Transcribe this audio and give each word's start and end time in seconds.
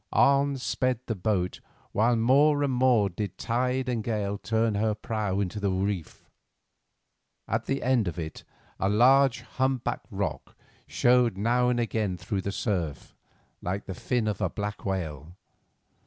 On 0.13 0.57
sped 0.57 1.01
the 1.05 1.13
boat 1.13 1.59
while 1.91 2.15
more 2.15 2.63
and 2.63 2.73
more 2.73 3.07
did 3.07 3.37
tide 3.37 3.87
and 3.87 4.03
gale 4.03 4.39
turn 4.39 4.73
her 4.73 4.95
prow 4.95 5.39
into 5.39 5.59
the 5.59 5.69
reef. 5.69 6.27
At 7.47 7.65
the 7.67 7.83
end 7.83 8.07
of 8.07 8.17
it 8.17 8.43
a 8.79 8.89
large, 8.89 9.41
humpbacked 9.41 10.07
rock 10.09 10.57
showed 10.87 11.37
now 11.37 11.69
and 11.69 11.79
again 11.79 12.17
through 12.17 12.41
the 12.41 12.51
surf, 12.51 13.15
like 13.61 13.85
the 13.85 13.93
fin 13.93 14.27
of 14.27 14.41
a 14.41 14.49
black 14.49 14.83
whale. 14.85 15.33